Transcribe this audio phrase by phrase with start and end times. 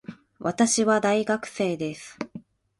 [0.39, 2.17] 私は大学生です。